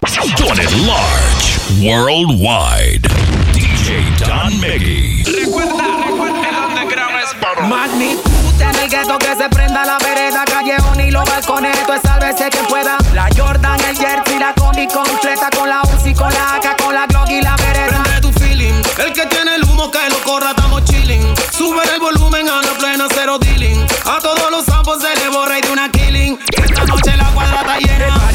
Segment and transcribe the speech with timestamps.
[0.00, 3.02] Doing it large, worldwide.
[3.52, 5.22] DJ Don Miggy.
[5.24, 10.44] Recuerda, recuerda, el underground es para Magnitud en el gueto que se prenda la vereda,
[10.44, 12.98] callejón y los balcones, esto es sálvese que pueda.
[13.14, 17.06] La Jordan, el jersey, la combi completa con la UCI, con la AK, con la
[17.06, 18.02] Glock y la vereda.
[18.02, 21.34] Prende tu feeling, el que tiene el humo que lo corra, estamos chilling.
[21.50, 23.86] Sube el volumen a la plena cero dealing.
[24.04, 26.38] A todos los sapos se le borra y de una killing.
[26.52, 28.30] Esta noche la cuadra está llena.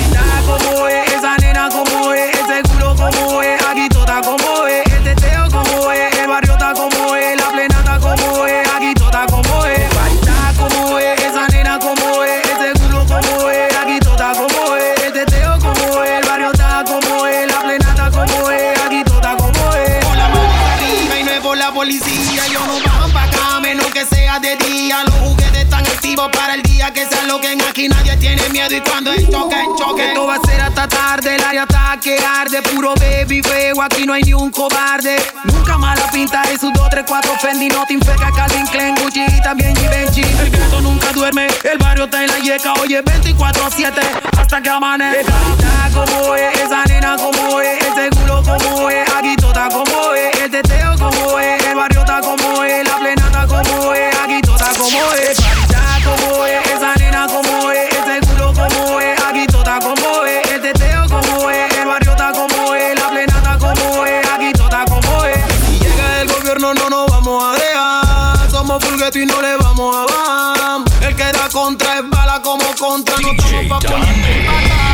[0.46, 0.88] Como
[21.46, 22.48] por la policía.
[22.52, 25.04] Yo no bajan pa' acá, menos que sea de día.
[25.06, 27.62] Los juguetes están activos para el día que se aloquen.
[27.62, 30.08] Aquí nadie tiene miedo y cuando es choque, choque.
[30.08, 34.06] Esto va a ser hasta tarde, el área está que arde Puro baby feo, aquí
[34.06, 37.86] no hay ni un cobarde Nunca mala pinta de sus 2, 3, 4 Fendi No
[37.86, 42.24] te infeca Calvin Klein, Gucci y también Givenchy El gueto nunca duerme, el barrio está
[42.24, 43.94] en la yeca Oye, 24-7,
[44.38, 49.35] hasta que amanezca Está como es, esa nena como es Ese culo como es, aquí
[49.56, 53.48] toda como es El teteo como es, el barrio está como es La plena está
[53.48, 58.54] como es, aquí toda como es Está como es, esa nena como es Ese culo
[58.54, 63.00] como es, aquí toda como es El teteo como es, el barrio está como es
[63.00, 67.08] La plena está como es, aquí toda como es Si llega el gobierno no nos
[67.08, 68.52] vamos a dejar.
[68.52, 70.82] Somos fulguetos y no le vamos a bajar.
[71.02, 73.16] El que da contra es bala como contra.
[73.20, 74.86] No estamos pa' poner.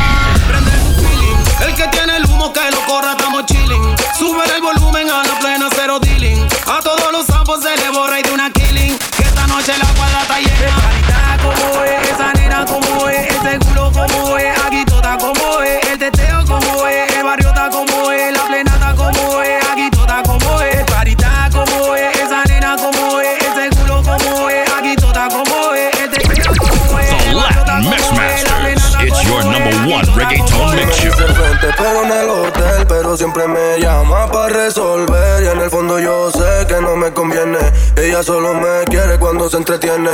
[1.66, 3.96] El que tiene el humo que lo corra, estamos chilling.
[4.18, 6.46] Sube el volumen a la plena cero dealing.
[6.66, 8.98] A todos los sapos se le borra y de una killing.
[9.16, 11.38] Que esta noche la cuadra está llena.
[11.42, 15.98] Como es, esa nena como es, ese culo como es, aquí toda como es, el
[15.98, 20.22] teteo como es, el barrio está como es, la plena está como es, aquí toda
[20.22, 25.28] como es, parita como es, esa nena como es, ese culo como es, aquí toda
[25.28, 28.94] como es, el teteo como es, The Latin Mix Masters.
[29.02, 31.12] It's your number one reggaeton mix show.
[33.16, 35.42] Siempre me llama para resolver.
[35.42, 37.58] Y en el fondo yo sé que no me conviene.
[37.96, 40.10] Ella solo me quiere cuando se entretiene.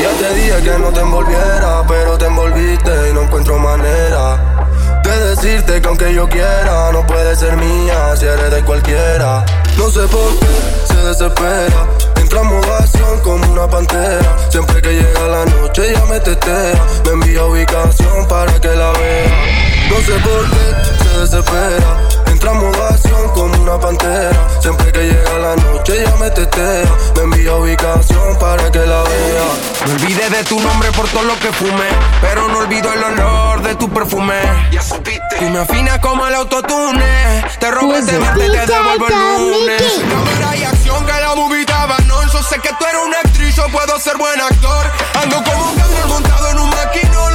[0.00, 4.54] Ya te dije que no te envolviera, pero te envolviste y no encuentro manera
[5.02, 9.44] de decirte que aunque yo quiera, no puede ser mía si eres de cualquiera.
[9.76, 10.46] No sé por qué
[10.86, 11.86] se desespera.
[12.16, 14.36] Entra en acción como una pantera.
[14.50, 16.84] Siempre que llega la noche ella me tetea.
[17.04, 19.64] Me envía ubicación para que la vea.
[19.90, 22.00] No sé por qué desespera.
[22.26, 24.32] Entra en modo acción como una pantera.
[24.60, 26.84] Siempre que llega la noche ella me tetea.
[27.16, 29.46] Me envía ubicación para que la vea.
[29.86, 31.88] Me olvidé de tu nombre por todo lo que fumé,
[32.20, 34.40] pero no olvido el olor de tu perfume.
[34.70, 35.36] Ya supiste.
[35.38, 37.44] Tú me afinas como el autotune.
[37.60, 39.82] Te robo este martes, te DJ devuelvo el lunes.
[40.08, 42.22] Cámara y acción que la movie estaba no.
[42.32, 44.86] Yo sé que tú eres una actriz, yo puedo ser buen actor.
[45.22, 47.33] Ando como un camión montado en un maquino.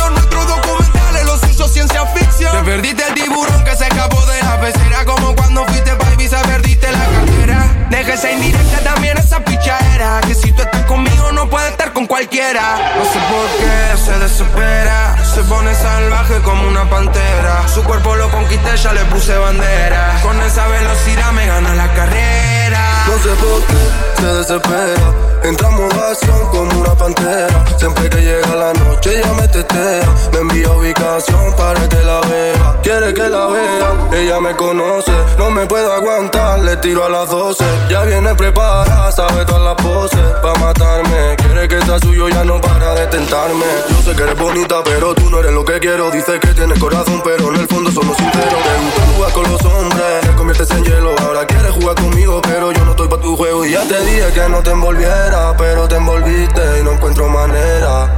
[1.69, 2.51] Ciencia ficción.
[2.51, 5.05] Te perdiste el tiburón que se escapó de la pecera.
[5.05, 7.87] Como cuando fuiste pa' Ibiza, perdiste la cartera.
[7.89, 10.21] Deja esa indirecta también esa pichadera.
[10.27, 12.95] Que si tú estás conmigo, no puedes estar con cualquiera.
[12.97, 15.15] No sé por qué se desespera.
[15.23, 17.67] Se pone salvaje como una pantera.
[17.67, 20.19] Su cuerpo lo conquisté, ya le puse bandera.
[20.23, 22.98] Con esa velocidad me gana la carrera.
[23.09, 25.29] No sé por qué se desespera.
[25.43, 27.65] Entra en acción como una pantera.
[27.77, 30.03] Siempre que llega la noche ella me tetea.
[30.31, 32.79] Me envía ubicación para que la vea.
[32.83, 35.11] Quiere que la vea, ella me conoce.
[35.37, 37.63] No me puedo aguantar, le tiro a las 12.
[37.89, 40.19] Ya viene preparada, sabe todas las poses.
[40.41, 43.65] Pa' matarme, quiere que sea suyo, ya no para de tentarme.
[43.89, 46.11] Yo sé que eres bonita, pero tú no eres lo que quiero.
[46.11, 48.63] Dice que tienes corazón, pero en el fondo somos sinceros.
[48.63, 51.15] Te gusta jugar con los hombres, te conviertes en hielo.
[51.25, 53.65] Ahora quieres jugar conmigo, pero yo no estoy pa' tu juego.
[53.65, 58.09] Y ya te dije que no te envolviera, pero te envolviste y no encuentro manera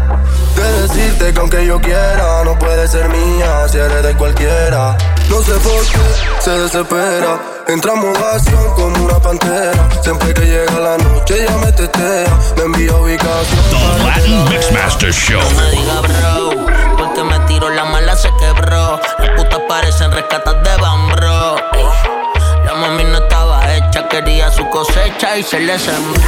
[0.56, 4.98] de decirte que aunque yo quiera, no puede ser mía si eres de cualquiera.
[5.30, 7.40] No sé por qué se desespera.
[7.68, 9.90] Entra en acción como una pantera.
[10.02, 12.40] Siempre que llega la noche ella me tetea.
[12.58, 13.64] Me envía ubicación.
[13.70, 14.84] The Latin la Mix vea.
[14.84, 15.42] Master Show.
[15.42, 16.66] No me diga bro,
[16.98, 19.00] porque me tiro la mala se quebró.
[19.20, 21.56] Las putas parecen rescatas de bambro.
[21.74, 21.86] Ey,
[22.66, 23.51] La mami no estaba
[24.12, 26.22] quería su cosecha y se le sembró.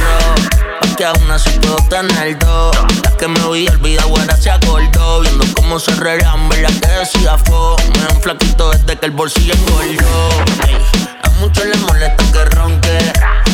[0.96, 2.76] Que aún así puedo tener dos.
[3.04, 5.20] La que me había olvidado ahora se acordó.
[5.20, 7.76] Viendo cómo se reían, ver la que decía fo.
[7.92, 10.28] Me dan flaquito desde que el bolsillo engordó.
[10.66, 10.78] Ey,
[11.22, 13.12] A muchos les molesta que ronque.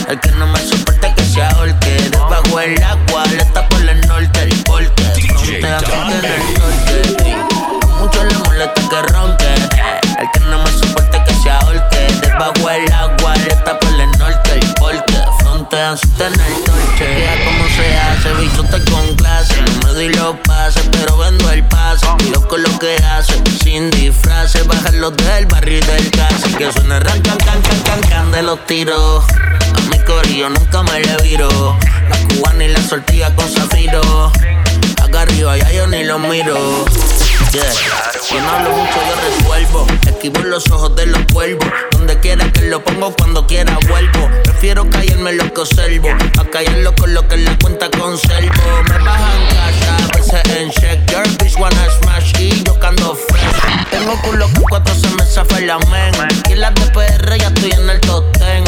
[0.08, 2.10] El que no me soporta que se ahorque.
[2.10, 5.02] Debajo el agua, le está por el norte el porte.
[5.60, 6.28] Norte.
[7.82, 9.54] A muchos les molesta que ronque.
[10.18, 10.28] El
[10.70, 11.09] sin
[26.72, 29.25] Suena ran, can, can, can, can, can de los tiros.
[29.76, 31.49] A mi corillo nunca me le viro.
[32.08, 34.32] La cubana y la sortilla con zafiro.
[35.02, 36.84] Acá arriba ya yo ni lo miro.
[37.52, 37.72] Yeah.
[38.22, 39.87] Si no hablo mucho, yo resuelvo.
[40.06, 41.67] Esquivo los ojos de los cuervos.
[42.00, 44.31] Donde quiera que lo pongo, cuando quiera vuelvo.
[44.43, 46.08] Prefiero callarme lo que observo.
[46.41, 48.49] A callarlo con lo que la cuenta conservo.
[48.88, 51.11] Me bajan casa, a veces en check.
[51.11, 53.91] Your bitch wanna smash y yo cando fresh.
[53.91, 56.14] Tengo culo que cuatro se me zafa la men.
[56.49, 58.64] Y las de ya estoy en el top ten.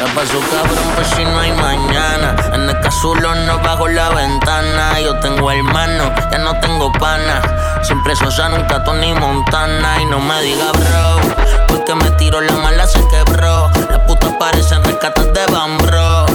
[0.00, 4.98] La paso cabrón pues si no hay mañana En el casulo no bajo la ventana
[4.98, 7.42] Yo tengo hermano, ya no tengo pana
[7.82, 12.86] Siempre sosa, nunca Tony Montana Y no me diga bro Porque me tiro la mala
[12.86, 13.70] se quebró.
[13.90, 16.26] Las putas parecen rescatas de bambro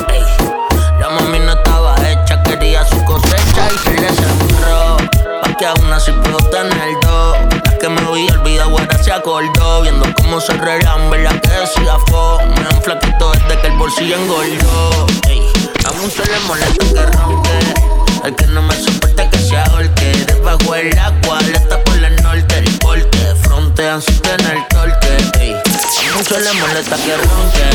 [1.00, 4.98] La mami no estaba hecha, quería su cosecha y se le sembró.
[5.42, 7.38] Pa' que aún así puedo tener dos.
[7.80, 9.82] Que me voy olvidado ahora se acordó.
[9.82, 14.16] Viendo cómo se relambe la que decía fo Me dan flaquito desde que el bolsillo
[14.16, 15.06] engordó.
[15.28, 15.48] Ey,
[15.88, 20.74] a muchos les molesta que ronque El que no me soporta que se ahorque Debajo
[20.74, 26.18] el agua, le está por el norte El porte, frontean sin tener torque Ey, a
[26.18, 27.70] muchos les molesta que ronque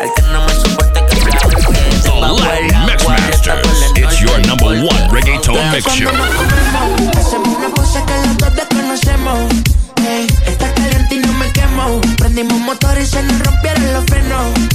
[0.00, 3.80] El que no me soporta que se ahorque Debajo el agua, le está por el
[3.80, 6.10] norte It's your number one reggaeton mix show.
[7.18, 9.38] Hacemos una cosa que los dos desconocemos.
[10.08, 12.00] Ey, está caliente y no me quemo.
[12.16, 14.71] Prendimos motor y se nos rompieron los frenos.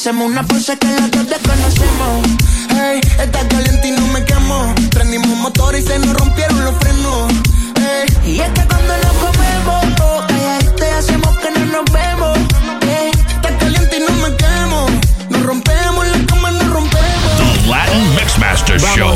[0.00, 2.26] Hacemos una pose que los dos desconocemos.
[2.70, 4.74] Hey, está caliente y no me quemo.
[4.92, 7.30] Prendimos motor y se nos rompieron los frenos.
[7.76, 12.38] Hey, Y es que cuando nos comemos, oh, calladito y hacemos que no nos vemos.
[12.80, 13.10] Ey.
[13.10, 14.86] está caliente y no me quemo.
[15.28, 17.36] Nos rompemos, la cama nos rompemos.
[17.36, 19.14] The Latin Mixmaster Show.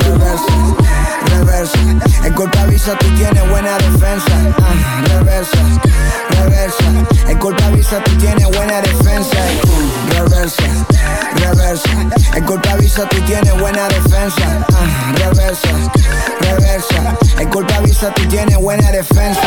[0.00, 0.77] Reversa,
[1.48, 1.78] reversa.
[2.24, 4.54] En corta visa tú tienes buena defensa.
[4.58, 5.58] Ah, reversa,
[6.30, 6.84] reversa.
[7.28, 9.36] En corta visa tú tienes buena defensa.
[9.64, 10.62] Uh, reversa,
[11.36, 11.90] reversa.
[12.34, 14.66] En corta visa tú tienes buena defensa.
[14.72, 15.68] Ah, reversa,
[16.40, 17.16] reversa.
[17.38, 19.40] En corta visa tú tienes buena defensa.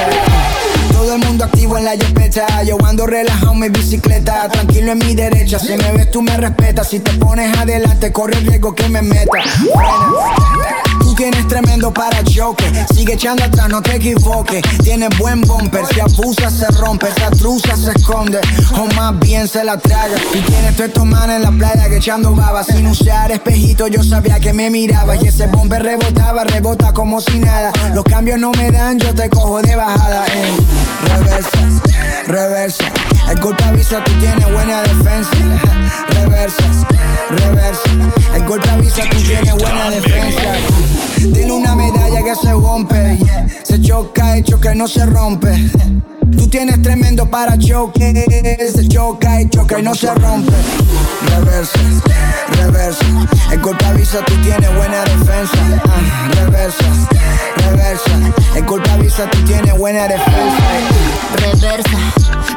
[0.91, 2.63] Todo el mundo activo en la jepeta.
[2.63, 4.47] Yo ando relajado en mi bicicleta.
[4.49, 5.59] Tranquilo en mi derecha.
[5.59, 6.89] Si me ves, tú me respetas.
[6.89, 9.31] Si te pones adelante, corre el riesgo que me meta.
[11.11, 12.71] Tú tienes tremendo para choque.
[12.95, 14.61] Sigue echando atrás, no te equivoques.
[14.81, 15.85] Tienes buen bumper.
[15.87, 17.09] Si abusa, se rompe.
[17.09, 18.39] Esa truza se esconde.
[18.77, 20.15] O más bien se la traga.
[20.33, 22.63] Y tienes tu estos manes en la playa que echando baba.
[22.63, 25.17] Sin usar espejito, yo sabía que me miraba.
[25.17, 27.73] Y ese bumper rebotaba, rebota como si nada.
[27.93, 30.25] Los cambios no me dan, yo te cojo de bajada.
[30.27, 30.57] Eh.
[31.09, 31.59] Reversa,
[32.27, 32.85] reversa.
[33.29, 35.31] El golpe avisa, tú tienes buena defensa.
[36.09, 36.63] Reversa,
[37.29, 37.89] reversa.
[38.35, 40.41] El golpe avisa, tú tienes buena defensa.
[41.33, 43.17] Tiene una medalla que se rompe.
[43.63, 45.53] Se choca, hecho que no se rompe.
[46.37, 48.69] Tú tienes tremendo para choque.
[48.73, 50.53] Se choca y choca y no se rompe.
[51.29, 51.79] Reversa,
[52.57, 53.05] reversa.
[53.51, 55.81] El golpe avisa, tú tienes buena defensa.
[55.85, 56.85] Ah, reversa,
[57.57, 58.11] reversa.
[58.55, 60.63] En culpa avisa, tú tienes buena defensa.
[61.35, 61.97] Reversa,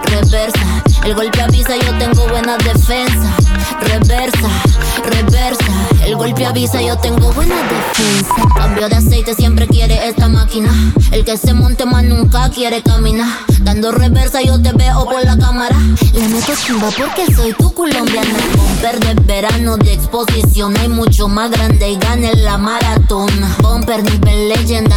[0.04, 0.84] reversa.
[1.04, 3.36] El golpe avisa, yo tengo buena defensa.
[3.82, 4.48] Reversa,
[5.04, 5.64] reversa.
[6.04, 8.34] El golpe avisa, yo tengo buena defensa.
[8.56, 10.70] Cambio de aceite, siempre quiere esta máquina.
[11.12, 13.28] El que se monte más nunca quiere caminar.
[13.60, 15.76] Dando reversa, yo te veo por la cámara.
[16.14, 18.38] Le meto chimba porque soy tu colombiana.
[18.56, 20.74] Bumper de verano de exposición.
[20.78, 23.56] Hay mucho más grande y gane la maratona.
[23.60, 24.52] Bumper nivel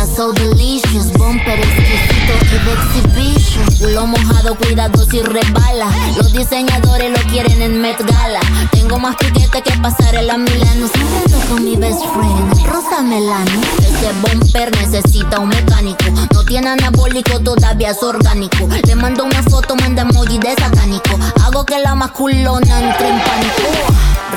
[0.06, 1.12] so delicious.
[1.14, 3.66] Bumper exquisito y de exhibition.
[3.80, 5.88] Culo mojado, cuidado si resbala.
[6.18, 8.40] Los diseñadores lo quieren en Met Gala.
[8.72, 10.88] Tengo más piquete que pasar el Milano.
[10.88, 12.47] Siempre con mi best friend,
[12.90, 13.62] Rosa Melano.
[13.80, 16.06] Ese bumper necesita un mecánico.
[16.34, 18.68] No tiene anabólico, todavía es orgánico.
[18.86, 21.18] Le mando una foto, manda emoji de satánico.
[21.44, 23.64] Hago que la masculona entre en pánico.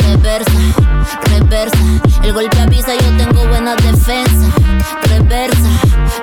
[0.03, 0.53] Reversa,
[1.31, 1.79] reversa.
[2.23, 4.47] El golpe avisa, yo tengo buena defensa.
[5.05, 5.71] Reversa,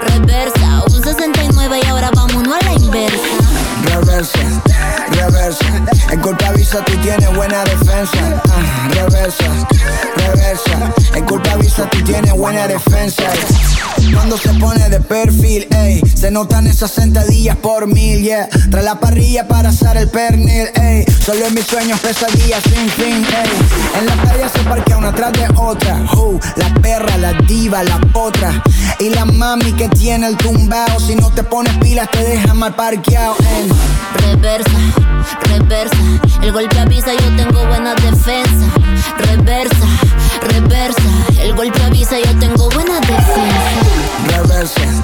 [0.08, 0.84] reversa.
[0.88, 3.77] Un 69 y ahora vámonos a la inversa.
[3.86, 4.40] Reversa,
[5.12, 5.66] reversa.
[6.12, 8.42] El golpe avisa, tú tienes buena defensa.
[8.50, 9.46] Ah, reversa,
[10.16, 10.94] reversa.
[11.16, 13.24] El golpe avisa, tú tienes buena defensa.
[14.14, 18.48] Cuando se pone de perfil, ey, se notan esas sentadillas por mil, yeah.
[18.72, 21.06] Trae la parrilla para hacer el pernil, ey.
[21.26, 24.00] Solo en mis sueños pesadillas sin fin, ey.
[24.00, 25.98] En la playa se parquea una tras de otra.
[26.16, 28.64] Uh, la perra, la diva, la potra.
[29.00, 31.00] Y la mami que tiene el tumbao.
[31.00, 33.36] Si no te pones pilas, te deja mal parqueado
[33.70, 34.72] en Reversa,
[35.50, 35.98] reversa.
[36.42, 38.68] El golpe avisa, yo tengo buena defensa.
[39.18, 39.88] Reversa,
[40.42, 41.02] reversa.
[41.42, 43.42] El golpe avisa, yo tengo buena defensa.
[44.30, 45.04] Reversa,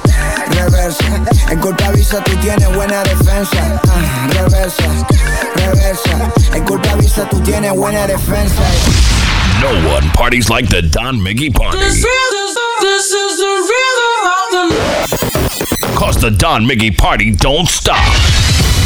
[0.50, 1.04] reversa.
[1.50, 3.80] El golpe avisa, tú tienes buena defensa.
[3.88, 5.06] Ah, reversa,
[5.56, 6.32] reversa.
[6.54, 8.62] El golpe avisa, tú tienes buena defensa.
[9.60, 11.78] No one parties like the Don Miggy party.
[11.78, 18.04] This is, this is the rhythm of the Cause the Don Miggy party don't stop.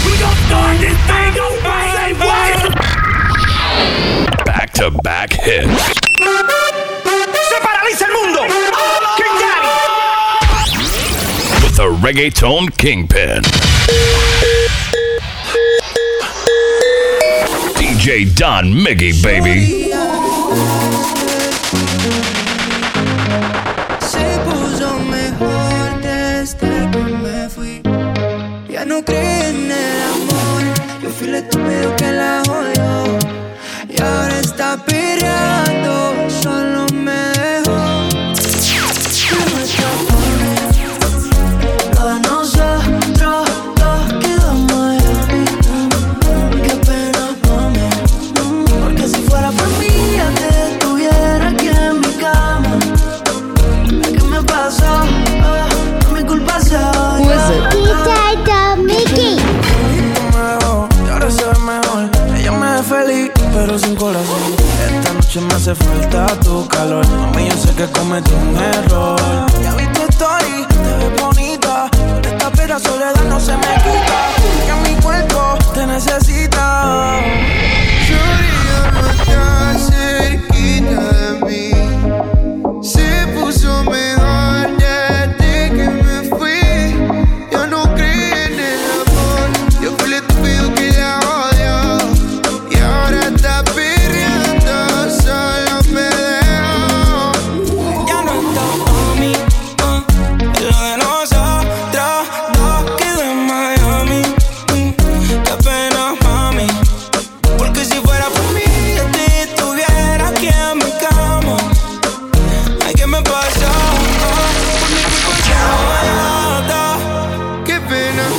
[0.08, 1.60] We gon' start this thing, don't
[1.92, 2.74] say what?
[4.46, 5.82] Back to back hits.
[7.48, 8.42] Se paraliza el mundo.
[9.18, 9.68] King Daddy.
[11.62, 13.42] With the reggaeton kingpin.
[17.76, 19.92] DJ Don Miggy, baby.
[31.96, 33.18] Que la jodió.
[33.88, 36.27] Y ahora está pirando.
[66.18, 67.06] Falta tu calor.
[67.06, 69.18] Mami, yo sé que cometí un error.
[69.62, 71.90] Ya vi tu story, te ves bonita.
[72.22, 74.37] Esta pera soledad no se me quita.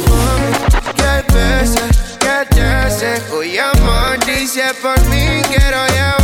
[0.09, 0.51] Mami,
[0.95, 4.19] que veces que te dejo llamar.
[4.25, 6.18] Dice por mí quiero llevarte,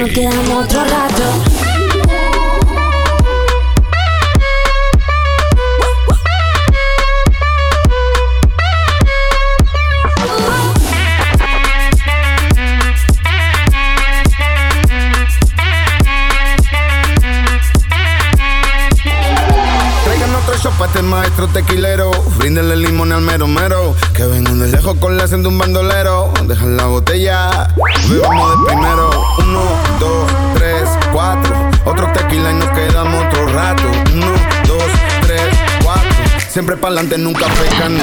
[0.00, 0.99] no quedamos otro
[21.30, 22.10] maestro tequilero.
[22.38, 23.94] Bríndenle limón al mero mero.
[24.14, 26.32] Que vengan de lejos con la de un bandolero.
[26.44, 27.68] Dejan la botella,
[28.08, 29.10] bebamos de primero.
[29.38, 29.62] Uno,
[30.00, 31.54] dos, tres, cuatro.
[31.84, 33.84] Otro tequila y nos quedamos otro rato.
[34.12, 34.32] Uno,
[34.66, 34.84] dos,
[35.22, 35.42] tres,
[35.84, 36.10] cuatro.
[36.48, 37.96] Siempre pa'lante, nunca pecan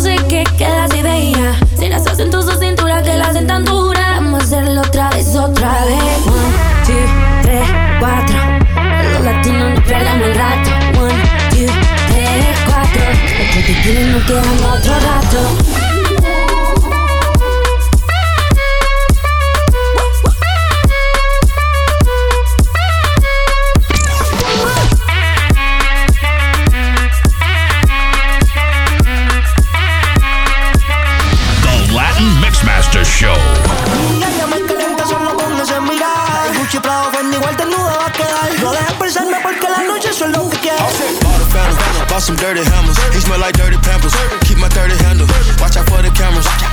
[0.00, 1.52] sé qué queda así de ella.
[1.78, 5.10] Si las hacen tus dos cinturas que la hacen tan dura, vamos a hacerlo otra
[5.10, 6.26] vez, otra vez.
[6.26, 6.54] One,
[6.86, 8.36] two, tres, cuatro.
[9.12, 10.70] Los latinos no perdamos el rato.
[11.02, 11.66] One, two,
[12.08, 13.02] tres, cuatro.
[13.38, 15.89] Los que te no quedan otro rato.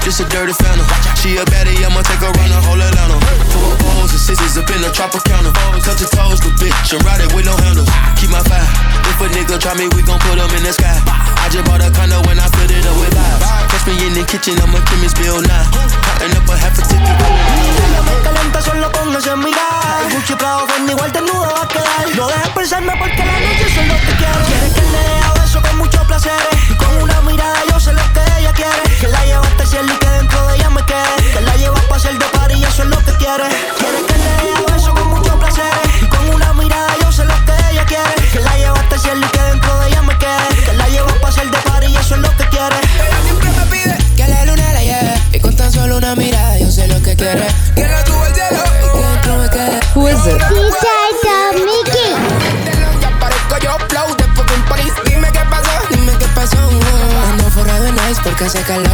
[0.07, 0.87] This a dirty phantom.
[1.19, 3.19] She a baddie, I'ma take her around the whole Atlanta.
[3.51, 5.51] Four O's and sixes up in the chopper counter.
[5.83, 7.91] Cut your toes, the bitch, and ride it with no handles.
[8.15, 8.63] Keep my fire.
[9.03, 10.95] If a nigga try me, we gon' put him in the sky.
[11.43, 13.67] I just bought a condo when I filled it up with vibes.
[13.67, 15.67] Catch me in the kitchen, I'm a chemist bill now.
[15.75, 17.03] Cutting up a half a ticket.
[18.07, 20.07] Me calienta solo con ese mirar.
[20.07, 20.39] Gucci,
[25.61, 26.47] con muchos placeres.
[26.69, 28.81] Y con una mirada yo sé lo que ella quiere.
[28.99, 31.31] Que la lleva hasta el cielo y que dentro de ella me quede.
[31.33, 33.47] Que la lleva para hacer de par y eso es lo que quiere.
[33.79, 36.01] Quiere que le haga beso con muchos placeres.
[36.01, 38.13] Y con una mirada yo sé lo que ella quiere.
[38.31, 40.63] Que la lleva hasta el cielo y que dentro de ella me quede.
[40.65, 42.77] Que la lleva para hacer de par y eso es lo que quiere.
[42.77, 45.13] Ella siempre me pide que la luna la lleve.
[45.33, 47.47] Y con tan solo una mirada yo sé lo que quiere.
[58.47, 58.86] me saca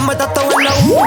[0.00, 1.04] nombre tatuado en la U.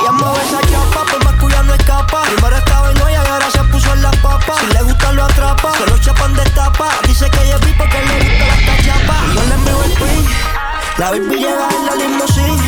[0.00, 2.22] Ella mueve esa chapa, por más cuya no escapa.
[2.22, 4.56] Primero estaba en olla y ahora se puso en las papas.
[4.60, 6.88] Si le gusta lo atrapa, solo chapan de tapa.
[7.06, 9.16] Dice que ella es porque le gusta la cachapa.
[9.34, 10.26] Yo le envío el pin.
[10.98, 12.62] La baby llega en la limusina.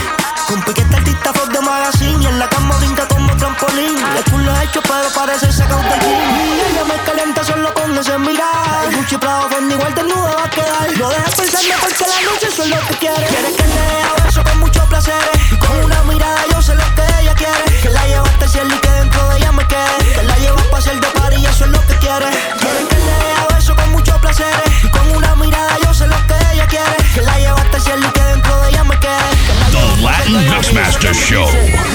[0.48, 4.52] Con piquete artista for de magazine Y en la cama brinca como trampolín El culo
[4.60, 9.48] hecho pero parece sacado del jean ella me calienta solo con ese mirar Gucci Prado
[9.48, 12.94] Fendi igual desnudo va a quedar No dejes pensarme porque la noche es lo que
[12.96, 15.39] quiere Quiere que le haga beso con muchos placeres
[30.72, 31.89] Mixmaster Show.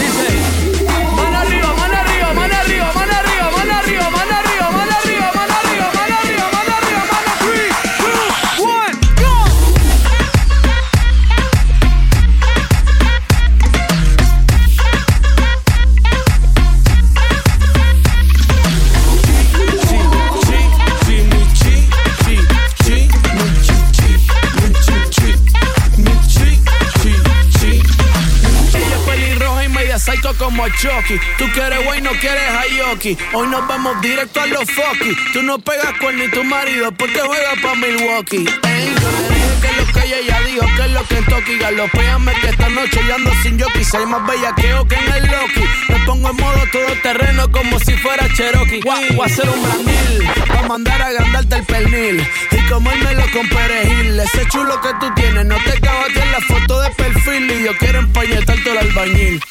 [30.78, 31.20] Chucky.
[31.38, 33.18] Tú quieres güey, no quieres Hayoki.
[33.34, 35.16] Hoy nos vamos directo a los fucky.
[35.34, 38.46] Tú no pegas con ni tu marido porque juega pa' Milwaukee.
[38.64, 41.58] Ey, yo le dije que lo que ella ya dijo que es lo que toqui.
[41.58, 43.84] Galopéame que esta noche yo ando sin jockey.
[43.84, 45.64] Soy más bella que que en el Loki.
[45.90, 48.82] Me pongo en modo todo terreno como si fuera Cherokee.
[48.84, 50.30] Voy a hacer un brandil.
[50.48, 52.28] Pa' mandar a agandarte el pernil.
[52.52, 54.20] Y comérmelo con perejil.
[54.20, 57.52] Ese chulo que tú tienes no te cabate en la foto de perfil.
[57.52, 59.42] Y yo quiero empañetar todo el albañil.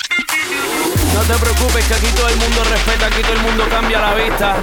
[1.14, 4.14] No te preocupes que aquí todo el mundo respeta, aquí todo el mundo cambia la
[4.14, 4.57] vista.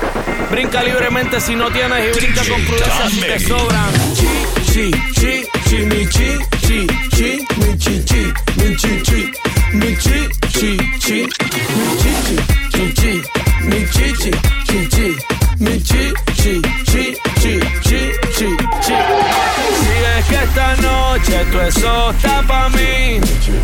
[0.51, 3.91] Brinca libremente si no tienes y brinca con prudencia si te sobran.
[4.13, 9.31] Chi, chi, chi, mi chi, chi, chi, mi chi, chi, mi chi, chi,
[9.73, 11.27] mi chi, chi, chi, mi chi, chi,
[11.97, 12.00] chi,
[21.45, 23.19] tú eso está pa' mí,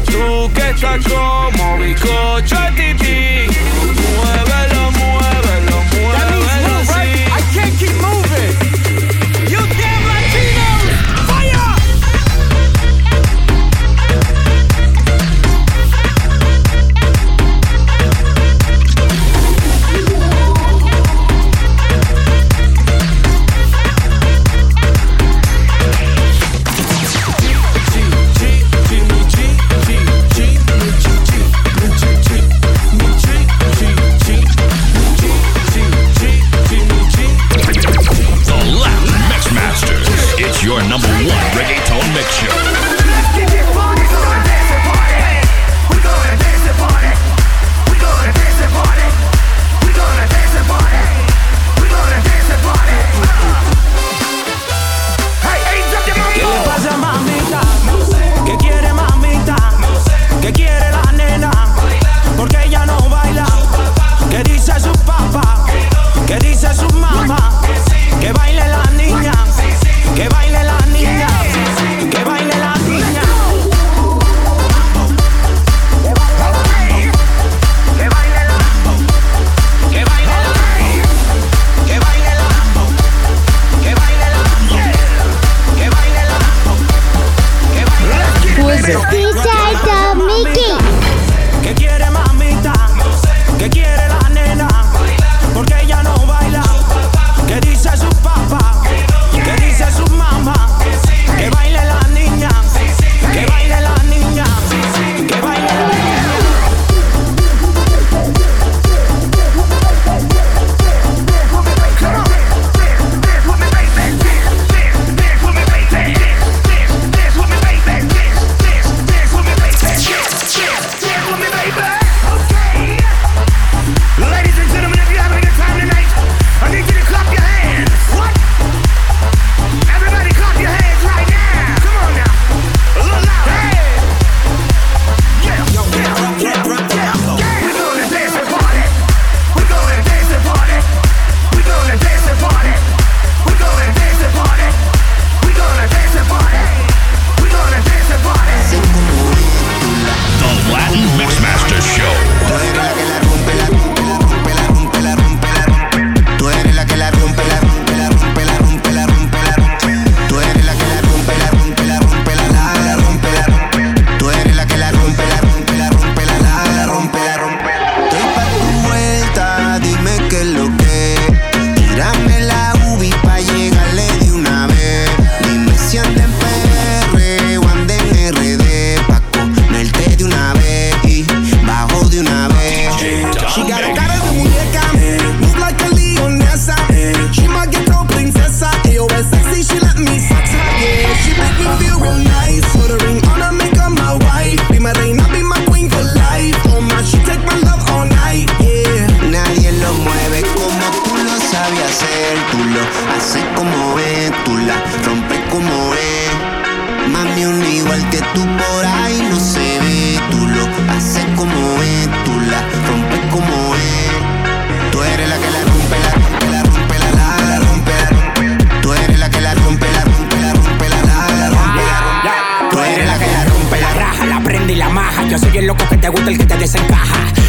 [0.06, 3.48] tú que estás como bicocho a tití,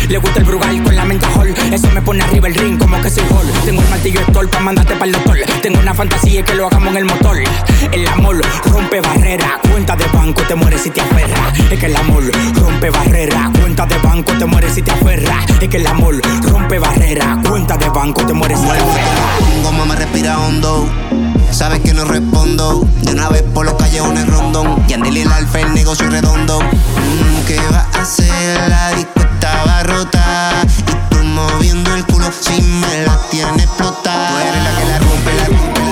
[0.09, 1.55] Le gusta el brugal con la mentajol.
[1.71, 3.47] Eso me pone arriba el ring como que soy hall.
[3.66, 5.37] Tengo el martillo stol para mandarte para el doctor.
[5.61, 7.37] Tengo una fantasía que lo hagamos en el motor.
[7.92, 9.61] El amor rompe barrera.
[9.71, 11.53] Cuenta de banco, te mueres si te aferra.
[11.71, 12.23] Es que el amor
[12.55, 13.51] rompe barrera.
[13.61, 15.44] Cuenta de banco, te mueres si te aferra.
[15.61, 17.38] Es que el amor rompe barrera.
[17.47, 19.62] Cuenta de banco, te mueres si te aferra.
[19.62, 20.88] Goma me respira hondo.
[21.51, 22.83] Sabes que no respondo.
[23.03, 24.83] De una vez por los callejones rondón.
[24.88, 26.61] Y el alfa, el negocio redondo.
[26.61, 28.68] Mm, ¿Qué va a hacer?
[28.68, 30.51] La disco estaba rota.
[30.66, 34.29] Y tú moviendo el culo si me la tiene explotada.
[34.29, 35.88] Tú eres la que la rompe, la rompe,